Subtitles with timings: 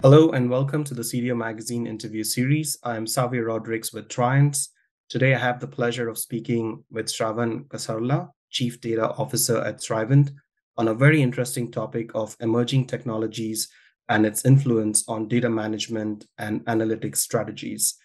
[0.00, 2.78] Hello and welcome to the CDO Magazine interview series.
[2.84, 4.68] I am Savio Rodrigues with Trianz.
[5.08, 10.30] Today I have the pleasure of speaking with Sravan Kasarla, Chief Data Officer at Thrivent,
[10.76, 13.68] on a very interesting topic of emerging technologies
[14.08, 17.98] and its influence on data management and analytics strategies.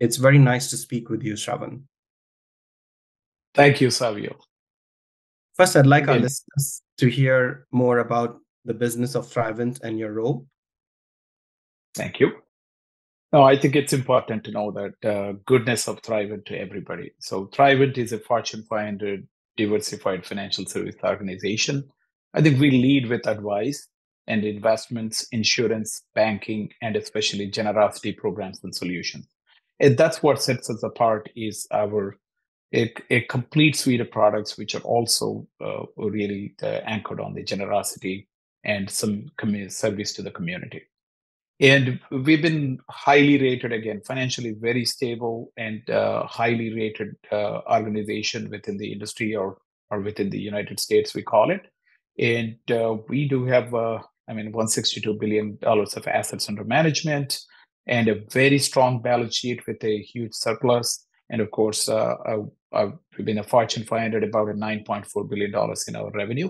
[0.00, 1.82] It's very nice to speak with you, Sravan.
[3.54, 4.38] Thank you, Savio.
[5.56, 10.14] First, I'd like our listeners to hear more about the business of Thrivent and your
[10.14, 10.46] role.
[11.94, 12.32] Thank you.
[13.32, 17.12] No, I think it's important to know that uh, goodness of Thrivent to everybody.
[17.18, 19.26] So Thrivent is a Fortune 500
[19.56, 21.84] diversified financial service organization.
[22.32, 23.88] I think we lead with advice
[24.26, 29.26] and investments, insurance, banking, and especially generosity programs and solutions.
[29.80, 32.16] And that's what sets us apart is our
[32.72, 37.42] a, a complete suite of products which are also uh, really uh, anchored on the
[37.42, 38.28] generosity
[38.64, 39.30] and some
[39.68, 40.82] service to the community
[41.60, 48.50] and we've been highly rated again financially very stable and uh, highly rated uh, organization
[48.50, 49.58] within the industry or
[49.90, 51.66] or within the united states we call it.
[52.18, 57.38] And uh, we do have uh, i mean 162 billion dollars of assets under management
[57.86, 61.06] and a very strong balance sheet with a huge surplus.
[61.30, 62.16] And of course uh,
[62.72, 66.48] uh, we've been a fortune 500 about a 9.4 billion dollars in our revenue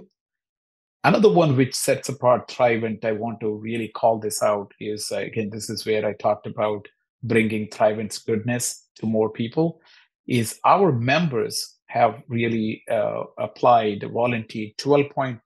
[1.05, 5.19] Another one which sets apart Thrivent, I want to really call this out, is uh,
[5.19, 6.89] again, this is where I talked about
[7.23, 9.83] bringing Thrivent's goodness to more people,
[10.27, 15.41] is our members have really uh, applied, volunteered 12.8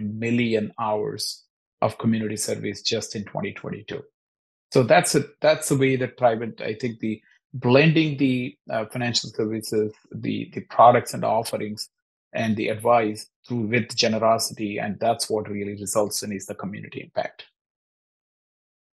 [0.00, 1.44] million hours
[1.80, 4.02] of community service just in 2022.
[4.72, 9.30] So that's a, that's the way that Thrivent, I think the blending the uh, financial
[9.30, 11.88] services, the, the products and offerings
[12.34, 17.00] and the advice through with generosity and that's what really results in is the community
[17.00, 17.46] impact.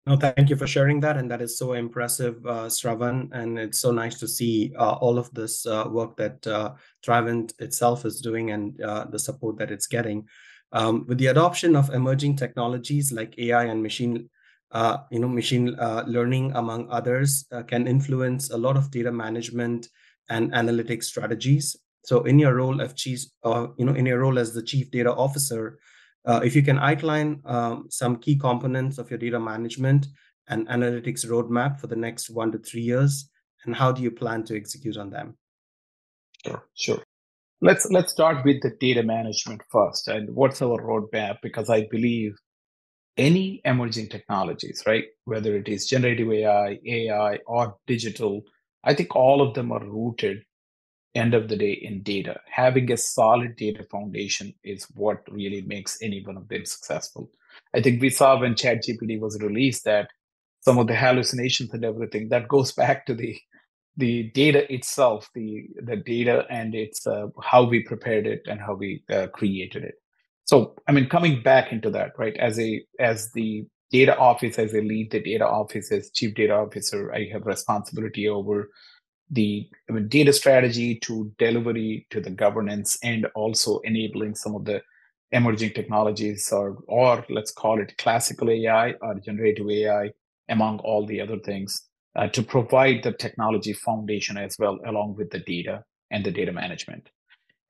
[0.06, 3.80] No thank you for sharing that and that is so impressive uh, Sravan and it's
[3.80, 6.74] so nice to see uh, all of this uh, work that uh,
[7.58, 10.26] itself is doing and uh, the support that it's getting.
[10.72, 14.30] Um, with the adoption of emerging technologies like AI and machine
[14.72, 19.88] uh, you know machine uh, learning among others can influence a lot of data management
[20.28, 24.38] and analytics strategies so in your role as chief, uh, you know, in your role
[24.38, 25.78] as the chief data officer,
[26.26, 30.06] uh, if you can outline um, some key components of your data management
[30.48, 33.30] and analytics roadmap for the next one to three years,
[33.64, 35.36] and how do you plan to execute on them?
[36.44, 37.02] Sure, sure.
[37.62, 41.38] Let's let's start with the data management first, and what's our roadmap?
[41.42, 42.34] Because I believe
[43.18, 48.42] any emerging technologies, right, whether it is generative AI, AI, or digital,
[48.82, 50.42] I think all of them are rooted
[51.14, 52.40] end of the day in data.
[52.50, 57.30] Having a solid data foundation is what really makes any one of them successful.
[57.74, 60.08] I think we saw when ChatGPT was released that
[60.60, 63.38] some of the hallucinations and everything that goes back to the
[63.96, 68.74] the data itself, the the data and it's uh, how we prepared it and how
[68.74, 69.94] we uh, created it.
[70.44, 72.36] So I mean, coming back into that, right?
[72.36, 76.54] As a as the data office, as a lead the data office as chief data
[76.54, 78.70] officer, I have responsibility over
[79.30, 84.64] the I mean, data strategy to delivery to the governance and also enabling some of
[84.64, 84.82] the
[85.32, 90.10] emerging technologies or or let's call it classical AI or generative AI
[90.48, 95.30] among all the other things uh, to provide the technology foundation as well along with
[95.30, 97.08] the data and the data management.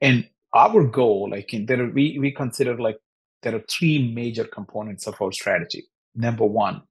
[0.00, 2.96] And our goal, like in there, we we consider like
[3.42, 5.84] there are three major components of our strategy.
[6.14, 6.82] Number one,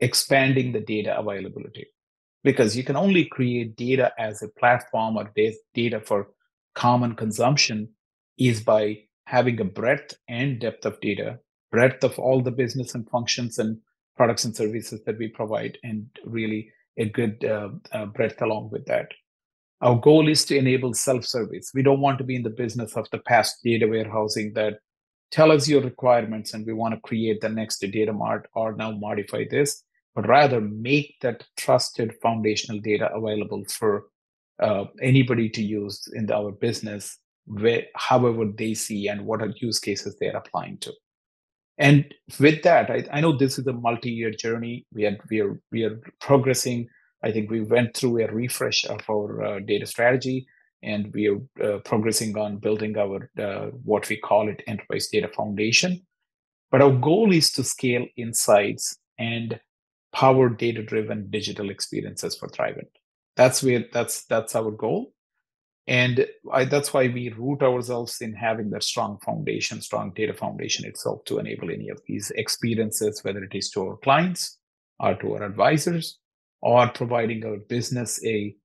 [0.00, 1.86] expanding the data availability
[2.46, 5.28] because you can only create data as a platform or
[5.74, 6.28] data for
[6.76, 7.88] common consumption
[8.38, 11.40] is by having a breadth and depth of data,
[11.72, 13.76] breadth of all the business and functions and
[14.16, 18.86] products and services that we provide, and really a good uh, uh, breadth along with
[18.86, 19.08] that.
[19.80, 21.72] Our goal is to enable self-service.
[21.74, 24.78] We don't want to be in the business of the past data warehousing that
[25.32, 28.92] tell us your requirements and we want to create the next data mart or now
[28.92, 29.82] modify this
[30.16, 34.06] but rather make that trusted foundational data available for
[34.60, 39.78] uh, anybody to use in our business, where, however they see and what are use
[39.78, 40.92] cases they're applying to.
[41.76, 44.86] And with that, I, I know this is a multi-year journey.
[44.94, 46.88] We are we are we are progressing.
[47.22, 50.46] I think we went through a refresh of our uh, data strategy,
[50.82, 55.28] and we are uh, progressing on building our uh, what we call it enterprise data
[55.28, 56.00] foundation.
[56.70, 59.60] But our goal is to scale insights and
[60.16, 62.88] power data driven digital experiences for Thrivent.
[63.36, 65.12] That's where that's that's our goal.
[65.86, 70.84] And I, that's why we root ourselves in having that strong foundation, strong data foundation
[70.84, 74.58] itself to enable any of these experiences, whether it is to our clients
[74.98, 76.18] or to our advisors
[76.60, 78.56] or providing our business a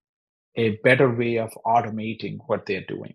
[0.55, 3.13] a better way of automating what they're doing.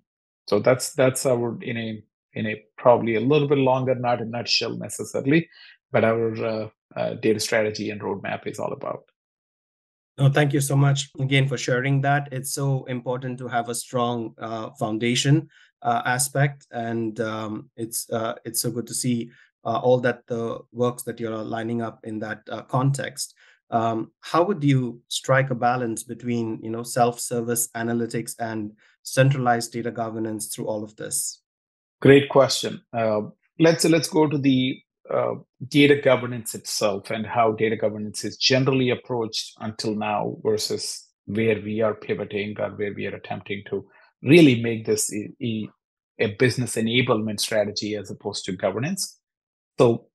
[0.49, 2.03] So that's that's our in a
[2.35, 5.49] in a probably a little bit longer, not a nutshell necessarily,
[5.93, 9.05] but our uh, uh, data strategy and roadmap is all about.
[10.19, 12.29] No, thank you so much again for sharing that.
[12.33, 15.49] It's so important to have a strong uh, foundation
[15.83, 19.31] uh, aspect, and um, it's uh, it's so good to see
[19.65, 23.35] uh, all that the works that you're lining up in that uh, context.
[23.69, 28.73] Um, how would you strike a balance between you know self-service analytics and
[29.03, 31.43] centralized data governance through all of this?
[32.01, 32.81] Great question.
[33.59, 34.81] Let's let's go to the
[35.13, 35.35] uh,
[35.69, 41.81] data governance itself and how data governance is generally approached until now versus where we
[41.81, 43.87] are pivoting or where we are attempting to
[44.23, 45.69] really make this a, a,
[46.19, 49.19] a business enablement strategy as opposed to governance.
[49.79, 50.07] So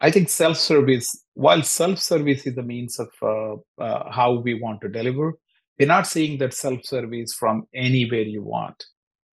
[0.00, 4.88] I think self-service, while self-service is the means of uh, uh, how we want to
[4.88, 5.34] deliver,
[5.78, 8.84] we're not saying that self-service from anywhere you want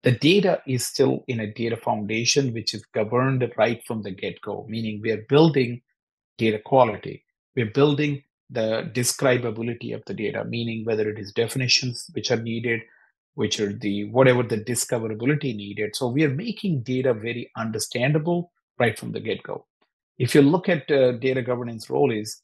[0.03, 4.67] the data is still in a data foundation which is governed right from the get-go
[4.69, 5.81] meaning we're building
[6.37, 7.25] data quality.
[7.57, 12.81] We're building the describability of the data meaning whether it is definitions which are needed
[13.35, 15.95] which are the whatever the discoverability needed.
[15.95, 18.51] So we are making data very understandable
[18.81, 19.65] right from the get-go.
[20.19, 22.43] If you look at uh, data governance role is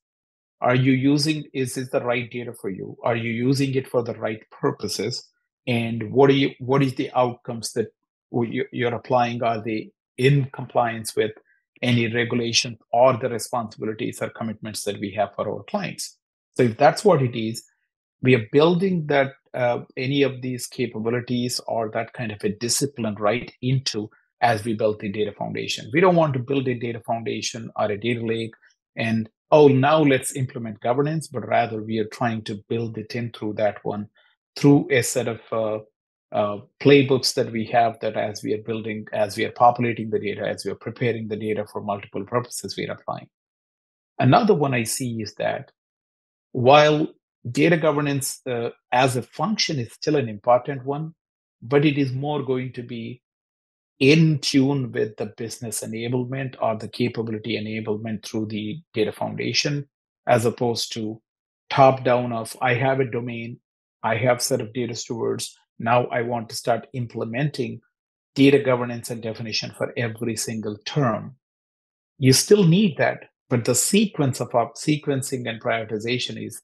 [0.61, 2.97] are you using is this the right data for you?
[3.03, 5.29] Are you using it for the right purposes
[5.67, 7.89] and what are you what is the outcomes that
[8.31, 9.43] you're applying?
[9.43, 11.33] Are they in compliance with
[11.83, 16.19] any regulation or the responsibilities or commitments that we have for our clients?
[16.57, 17.65] So if that's what it is
[18.25, 23.15] we are building that uh, any of these capabilities or that kind of a discipline
[23.17, 24.09] right into
[24.41, 25.91] as we build the data foundation.
[25.93, 28.55] We don't want to build a data foundation or a data lake
[28.97, 33.31] and oh now let's implement governance but rather we are trying to build it in
[33.33, 34.09] through that one
[34.57, 35.79] through a set of uh,
[36.33, 40.19] uh, playbooks that we have that as we are building, as we are populating the
[40.19, 43.29] data, as we are preparing the data for multiple purposes, we are applying.
[44.19, 45.71] Another one I see is that
[46.53, 47.09] while
[47.51, 51.15] data governance uh, as a function is still an important one,
[51.63, 53.23] but it is more going to be
[54.01, 59.89] in tune with the business enablement or the capability enablement through the data foundation,
[60.27, 61.21] as opposed to
[61.71, 63.61] top down of I have a domain,
[64.05, 65.59] I have set of data stewards.
[65.79, 67.81] Now I want to start implementing
[68.35, 71.37] data governance and definition for every single term.
[72.19, 76.61] You still need that, but the sequence of our sequencing and prioritization is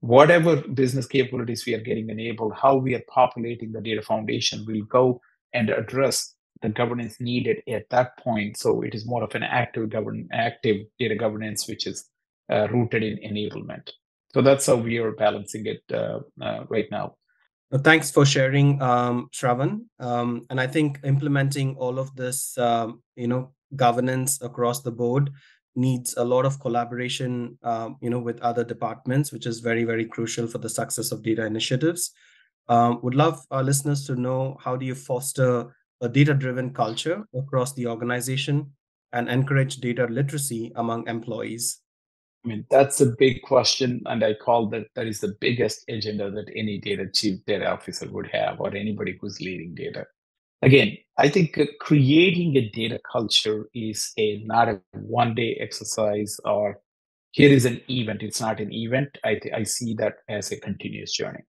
[0.00, 4.84] whatever business capabilities we are getting enabled, how we are populating the data foundation will
[4.84, 5.20] go
[5.52, 8.56] and address the governance needed at that point.
[8.56, 12.08] So it is more of an active govern active data governance, which is
[12.50, 13.90] uh, rooted in enablement.
[14.34, 17.16] So that's how we are balancing it uh, uh, right now.
[17.78, 19.86] thanks for sharing, um, Sravan.
[19.98, 25.30] Um, and I think implementing all of this, um, you know, governance across the board
[25.74, 30.04] needs a lot of collaboration, um, you know, with other departments, which is very, very
[30.04, 32.12] crucial for the success of data initiatives.
[32.68, 37.72] Um, would love our listeners to know how do you foster a data-driven culture across
[37.72, 38.72] the organization
[39.12, 41.81] and encourage data literacy among employees?
[42.44, 46.30] I mean, that's a big question, and I call that that is the biggest agenda
[46.30, 50.06] that any data chief data officer would have, or anybody who's leading data.
[50.62, 56.80] Again, I think creating a data culture is a not a one day exercise or
[57.32, 58.22] here is an event.
[58.22, 59.18] It's not an event.
[59.24, 61.42] I th- I see that as a continuous journey.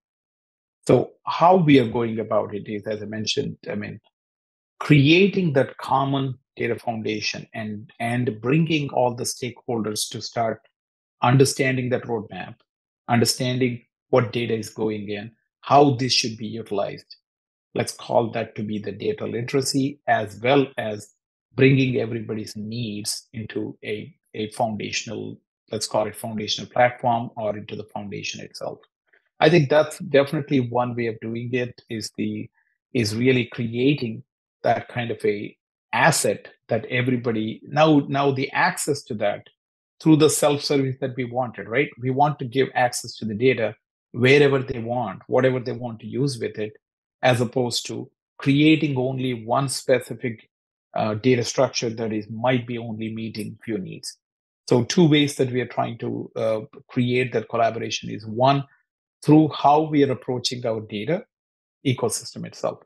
[0.88, 4.00] So how we are going about it is, as I mentioned, I mean,
[4.80, 10.62] creating that common data foundation and and bringing all the stakeholders to start
[11.24, 12.56] understanding that roadmap,
[13.08, 17.16] understanding what data is going in, how this should be utilized.
[17.74, 21.14] Let's call that to be the data literacy as well as
[21.56, 25.40] bringing everybody's needs into a, a foundational,
[25.72, 28.80] let's call it foundational platform or into the foundation itself.
[29.40, 32.50] I think that's definitely one way of doing it is the
[32.94, 34.24] is really creating
[34.64, 35.58] that kind of a
[35.94, 39.48] asset that everybody now now the access to that
[40.04, 41.90] through the self-service that we wanted, right?
[41.98, 43.74] We want to give access to the data
[44.12, 46.74] wherever they want, whatever they want to use with it,
[47.22, 50.50] as opposed to creating only one specific
[50.94, 54.18] uh, data structure that is might be only meeting few needs.
[54.68, 58.66] So two ways that we are trying to uh, create that collaboration is one
[59.24, 61.24] through how we are approaching our data
[61.86, 62.80] ecosystem itself.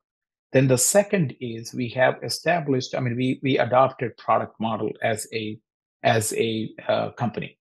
[0.53, 5.27] Then the second is we have established, I mean, we we adopted product model as
[5.33, 5.59] a
[6.07, 7.57] as a uh, company.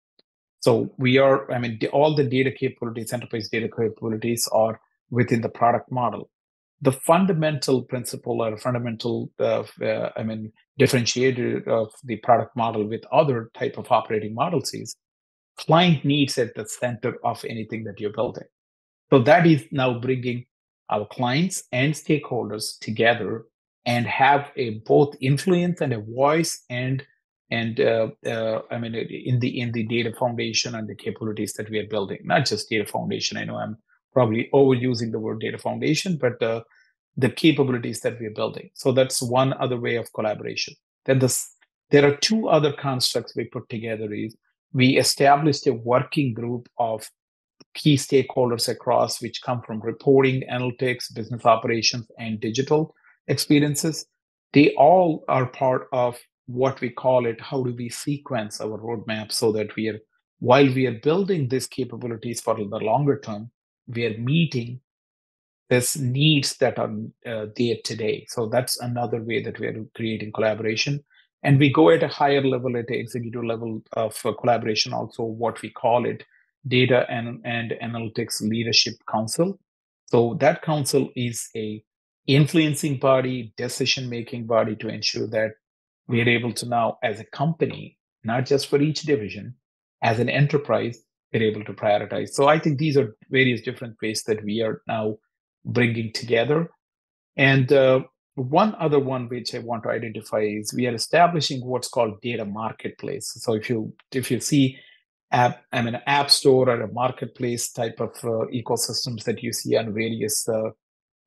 [0.60, 5.50] So we are, I mean, all the data capabilities, enterprise data capabilities are within the
[5.50, 6.30] product model.
[6.82, 13.04] The fundamental principle or fundamental, uh, uh, I mean, differentiator of the product model with
[13.12, 14.96] other type of operating models is
[15.58, 18.48] client needs at the center of anything that you're building.
[19.10, 20.46] So that is now bringing
[20.90, 23.46] our clients and stakeholders together
[23.86, 27.04] and have a both influence and a voice and
[27.52, 31.70] and uh, uh, I mean in the in the data foundation and the capabilities that
[31.70, 33.38] we are building, not just data foundation.
[33.38, 33.78] I know I'm
[34.14, 36.62] probably overusing the word data foundation, but uh,
[37.18, 38.70] the capabilities that we are building.
[38.74, 40.74] So that's one other way of collaboration.
[41.06, 41.48] Then this,
[41.92, 44.12] there are two other constructs we put together.
[44.14, 44.36] Is
[44.74, 47.08] we established a working group of
[47.76, 52.96] key stakeholders across, which come from reporting, analytics, business operations, and digital
[53.28, 54.06] experiences.
[54.54, 59.32] They all are part of what we call it how do we sequence our roadmap
[59.32, 60.00] so that we are
[60.40, 63.50] while we are building these capabilities for the longer term
[63.88, 64.80] we are meeting
[65.70, 66.92] these needs that are
[67.26, 68.26] uh, there today.
[68.30, 71.04] So that's another way that we are creating collaboration.
[71.44, 75.24] And we go at a higher level at the executive level of uh, collaboration also
[75.24, 76.24] what we call it
[76.68, 79.60] data and, and analytics leadership council.
[80.08, 81.84] So that council is a
[82.28, 85.52] influencing body decision making body to ensure that
[86.08, 89.56] we are able to now, as a company, not just for each division,
[90.04, 91.00] as an enterprise,
[91.34, 92.30] we're able to prioritize.
[92.30, 95.18] So I think these are various different ways that we are now
[95.66, 96.70] bringing together.
[97.36, 98.02] And uh,
[98.36, 102.46] one other one which I want to identify is we are establishing what's called data
[102.46, 103.32] marketplace.
[103.38, 104.78] So if you if you see
[105.32, 109.76] app, I mean app store or a marketplace type of uh, ecosystems that you see
[109.78, 110.70] on various uh,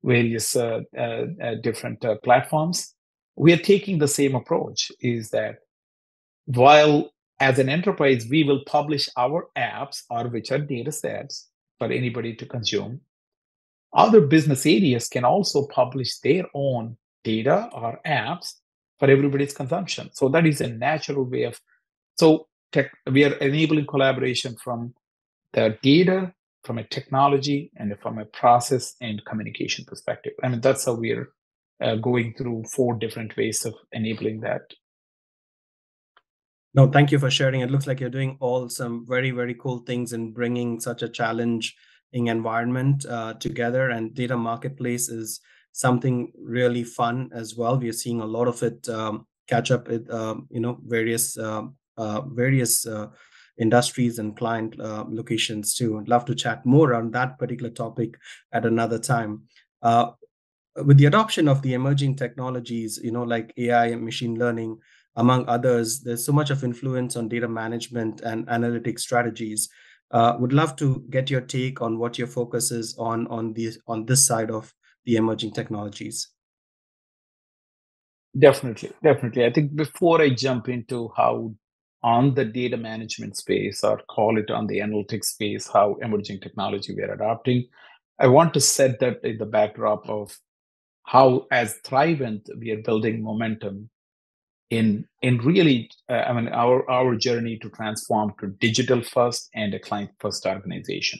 [0.03, 2.95] various uh, uh, uh, different platforms,
[3.39, 5.59] we are taking the same approach is that
[6.45, 11.89] while as an enterprise we will publish our apps or which are data sets for
[11.89, 12.99] anybody to consume.
[13.93, 18.55] Other business areas can also publish their own data or apps
[18.99, 20.09] for everybody's consumption.
[20.13, 21.59] So that is a natural way of
[22.19, 24.93] so tech, we are enabling collaboration from
[25.53, 26.33] the data
[26.65, 30.33] from a technology and from a process and communication perspective.
[30.43, 31.29] I mean that's how we're
[31.81, 34.61] uh, going through four different ways of enabling that.
[36.73, 37.61] No, thank you for sharing.
[37.61, 41.09] It looks like you're doing all some very, very cool things in bringing such a
[41.09, 41.73] challenging
[42.13, 43.89] environment uh, together.
[43.89, 45.39] And data marketplace is
[45.71, 47.77] something really fun as well.
[47.79, 51.37] We are seeing a lot of it um, catch up with um, you know various
[51.37, 53.07] um, uh, various uh,
[53.59, 55.99] industries and client uh, locations too.
[55.99, 58.15] I'd love to chat more on that particular topic
[58.53, 59.43] at another time.
[60.85, 64.79] With the adoption of the emerging technologies, you know, like AI and machine learning,
[65.15, 69.69] among others, there's so much of influence on data management and analytic strategies.
[70.11, 73.71] Uh, would love to get your take on what your focus is on on the
[73.87, 74.73] on this side of
[75.05, 76.29] the emerging technologies.
[78.37, 79.45] Definitely, definitely.
[79.45, 81.53] I think before I jump into how
[82.01, 86.95] on the data management space or call it on the analytics space, how emerging technology
[86.95, 87.67] we are adopting,
[88.19, 90.37] I want to set that in the backdrop of
[91.09, 93.89] how as Thrivent we are building momentum
[94.69, 99.73] in in really uh, I mean our our journey to transform to digital first and
[99.73, 101.19] a client first organization.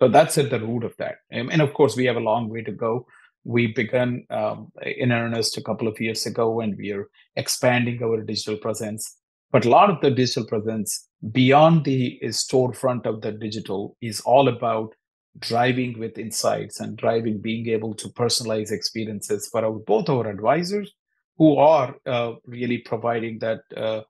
[0.00, 1.16] So that's at the root of that.
[1.30, 3.06] And, and of course we have a long way to go.
[3.44, 8.20] We began um, in earnest a couple of years ago, and we are expanding our
[8.22, 9.16] digital presence.
[9.52, 14.48] But a lot of the digital presence beyond the storefront of the digital is all
[14.48, 14.94] about
[15.38, 20.92] driving with insights and driving being able to personalize experiences for our, both our advisors
[21.38, 24.02] who are uh, really providing that uh,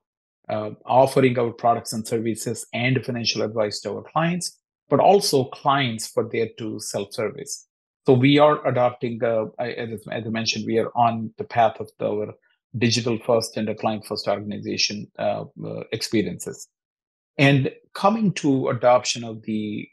[0.49, 4.59] uh, offering our products and services and financial advice to our clients
[4.89, 7.67] but also clients for their to self-service.
[8.05, 12.33] So we are adopting uh, as, i mentioned we are on the path of our
[12.77, 16.67] digital first and a client first organization uh, uh, experiences.
[17.37, 19.87] And coming to adoption of the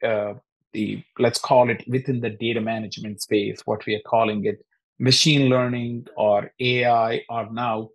[0.73, 4.65] the let's call it within the data management space what we are calling it
[4.99, 7.89] machine learning or ai are now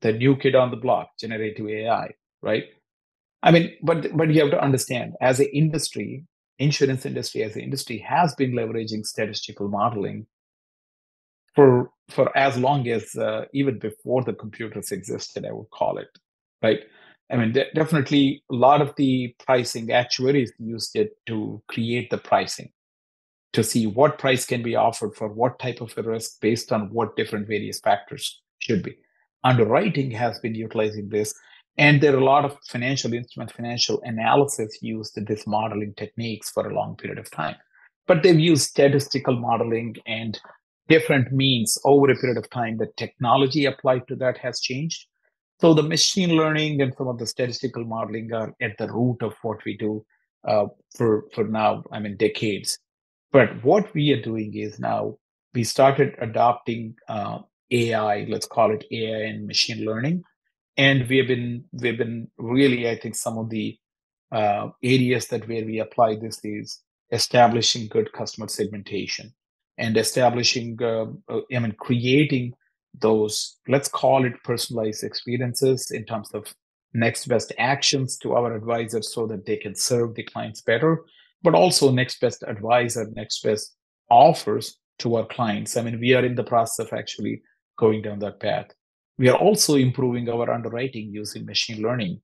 [0.00, 2.10] the new kid on the block generative ai
[2.42, 2.64] right?
[3.42, 6.24] I mean but but you have to understand as an industry
[6.58, 10.26] insurance industry as an industry has been leveraging statistical modeling
[11.54, 16.08] for for as long as uh, even before the computers existed i would call it
[16.62, 16.80] right
[17.30, 22.18] I mean, de- definitely a lot of the pricing actuaries used it to create the
[22.18, 22.70] pricing
[23.52, 26.92] to see what price can be offered for what type of a risk based on
[26.92, 28.96] what different various factors should be.
[29.44, 31.34] Underwriting has been utilizing this.
[31.76, 36.68] And there are a lot of financial instrument, financial analysis used this modeling techniques for
[36.68, 37.54] a long period of time.
[38.06, 40.38] But they've used statistical modeling and
[40.88, 42.78] different means over a period of time.
[42.78, 45.06] The technology applied to that has changed.
[45.60, 49.34] So the machine learning and some of the statistical modeling are at the root of
[49.42, 50.04] what we do
[50.46, 51.84] uh, for for now.
[51.92, 52.78] I mean decades.
[53.32, 55.16] But what we are doing is now
[55.54, 58.26] we started adopting uh, AI.
[58.28, 60.22] Let's call it AI and machine learning
[60.78, 63.76] and we have been we've been really i think some of the
[64.32, 66.80] uh, areas that where we apply this is
[67.12, 69.32] establishing good customer segmentation
[69.76, 72.52] and establishing uh, uh, i mean creating
[73.00, 76.52] those let's call it personalized experiences in terms of
[76.94, 81.04] next best actions to our advisors so that they can serve the clients better
[81.42, 83.76] but also next best advisor next best
[84.10, 87.42] offers to our clients i mean we are in the process of actually
[87.76, 88.66] going down that path
[89.18, 92.20] we are also improving our underwriting using machine learning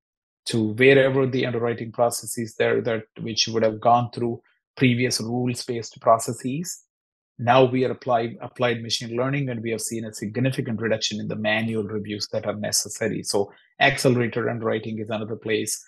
[0.46, 4.40] to wherever the underwriting processes there that which would have gone through
[4.76, 6.83] previous rules-based processes.
[7.38, 11.28] Now we are applied applied machine learning, and we have seen a significant reduction in
[11.28, 13.22] the manual reviews that are necessary.
[13.22, 15.84] So accelerated underwriting is another place.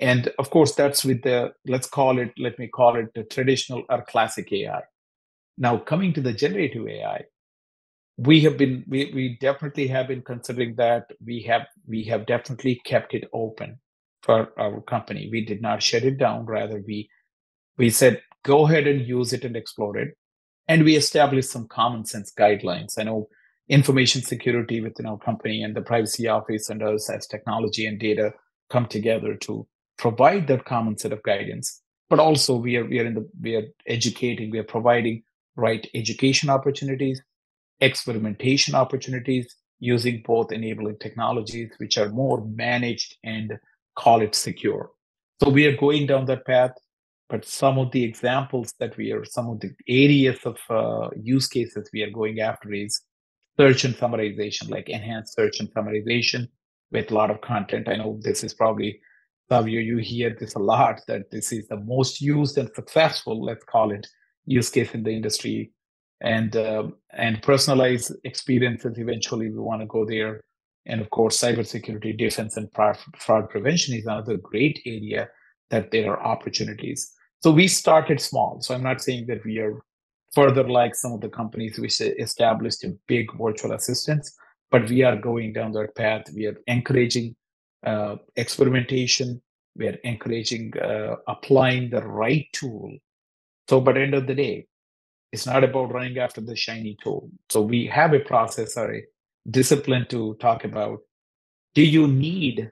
[0.00, 3.84] And of course, that's with the let's call it, let me call it the traditional
[3.88, 4.82] or classic AI.
[5.58, 7.24] Now coming to the generative AI,
[8.20, 12.80] we have been we, we definitely have been considering that we have we have definitely
[12.84, 13.78] kept it open
[14.22, 17.08] for our company we did not shut it down rather we
[17.78, 20.14] we said go ahead and use it and explore it
[20.68, 22.98] and we established some common sense guidelines.
[22.98, 23.28] I know
[23.68, 28.32] information security within our company and the privacy office and us as technology and data
[28.68, 29.66] come together to
[29.98, 31.80] provide that common set of guidance.
[32.08, 35.22] But also we are we are in the we are educating we are providing
[35.56, 37.22] right education opportunities
[37.80, 43.58] experimentation opportunities using both enabling technologies, which are more managed and
[43.96, 44.90] call it secure.
[45.42, 46.72] So we are going down that path,
[47.30, 51.46] but some of the examples that we are, some of the areas of uh, use
[51.46, 53.00] cases we are going after is
[53.56, 56.48] search and summarization, like enhanced search and summarization
[56.90, 57.88] with a lot of content.
[57.88, 59.00] I know this is probably
[59.48, 63.64] Savio, you hear this a lot that this is the most used and successful, let's
[63.64, 64.06] call it,
[64.46, 65.72] use case in the industry
[66.20, 68.98] and uh, and personalized experiences.
[68.98, 70.40] Eventually, we want to go there.
[70.86, 75.28] And of course, cybersecurity, defense, and fraud prevention is another great area
[75.70, 77.12] that there are opportunities.
[77.40, 78.60] So we started small.
[78.60, 79.82] So I'm not saying that we are
[80.32, 84.36] further like some of the companies which established a big virtual assistants,
[84.70, 86.24] but we are going down that path.
[86.34, 87.34] We are encouraging
[87.84, 89.40] uh, experimentation.
[89.76, 92.96] We are encouraging uh, applying the right tool.
[93.68, 94.66] So, but end of the day,
[95.32, 97.30] it's not about running after the shiny tool.
[97.48, 99.02] So we have a process or a
[99.48, 101.00] discipline to talk about
[101.74, 102.70] do you need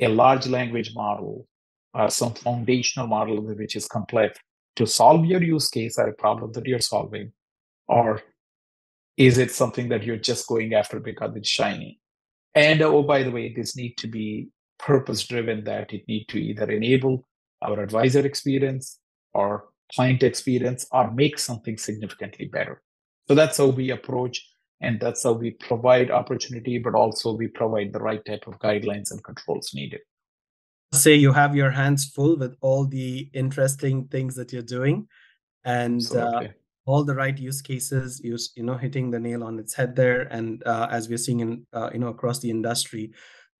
[0.00, 1.46] a large language model
[1.96, 4.38] or some foundational model which is complex
[4.76, 7.32] to solve your use case or a problem that you're solving?
[7.88, 8.20] Or
[9.16, 11.98] is it something that you're just going after because it's shiny?
[12.54, 16.38] And oh, by the way, this need to be purpose driven that it need to
[16.38, 17.26] either enable
[17.62, 18.98] our advisor experience
[19.32, 22.82] or client experience or make something significantly better.
[23.28, 24.46] So that's how we approach
[24.82, 29.10] and that's how we provide opportunity, but also we provide the right type of guidelines
[29.10, 30.00] and controls needed.
[30.92, 35.08] Say you have your hands full with all the interesting things that you're doing
[35.64, 36.44] and uh,
[36.86, 40.22] all the right use cases, you, you know, hitting the nail on its head there.
[40.22, 43.12] And uh, as we're seeing in, uh, you know, across the industry,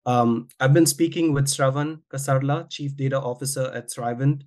[0.05, 4.43] um, I've been speaking with Sravan Kasarla, Chief Data Officer at Thrivent,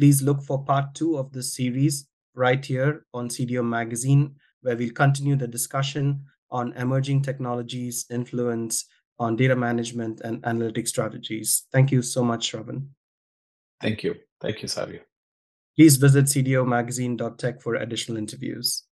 [0.00, 4.92] Please look for part two of this series right here on CDO Magazine, where we'll
[4.92, 8.86] continue the discussion on emerging technologies, influence
[9.20, 11.66] on data management and analytic strategies.
[11.72, 12.86] Thank you so much, Sravan.
[13.80, 14.16] Thank you.
[14.40, 15.00] Thank you, Savio.
[15.76, 18.84] Please visit cdomagazine.tech for additional interviews.